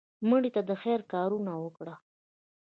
مړه 0.29 0.49
ته 0.55 0.61
د 0.69 0.71
خیر 0.81 0.99
کارونه 1.13 1.51
وکړه 1.63 1.95